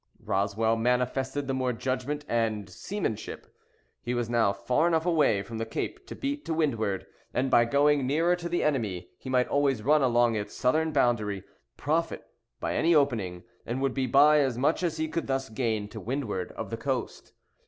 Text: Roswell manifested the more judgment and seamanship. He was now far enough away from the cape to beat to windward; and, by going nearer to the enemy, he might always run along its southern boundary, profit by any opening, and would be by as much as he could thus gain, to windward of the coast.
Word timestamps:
Roswell 0.25 0.77
manifested 0.77 1.45
the 1.45 1.53
more 1.53 1.73
judgment 1.73 2.25
and 2.27 2.67
seamanship. 2.67 3.53
He 4.01 4.15
was 4.15 4.31
now 4.31 4.51
far 4.51 4.87
enough 4.87 5.05
away 5.05 5.43
from 5.43 5.59
the 5.59 5.65
cape 5.67 6.07
to 6.07 6.15
beat 6.15 6.43
to 6.45 6.55
windward; 6.55 7.05
and, 7.35 7.51
by 7.51 7.65
going 7.65 8.07
nearer 8.07 8.35
to 8.37 8.49
the 8.49 8.63
enemy, 8.63 9.11
he 9.19 9.29
might 9.29 9.47
always 9.47 9.83
run 9.83 10.01
along 10.01 10.33
its 10.33 10.55
southern 10.55 10.91
boundary, 10.91 11.43
profit 11.77 12.25
by 12.59 12.73
any 12.73 12.95
opening, 12.95 13.43
and 13.63 13.79
would 13.79 13.93
be 13.93 14.07
by 14.07 14.39
as 14.39 14.57
much 14.57 14.81
as 14.81 14.97
he 14.97 15.07
could 15.07 15.27
thus 15.27 15.49
gain, 15.49 15.87
to 15.89 15.99
windward 15.99 16.51
of 16.53 16.71
the 16.71 16.77
coast. 16.77 17.33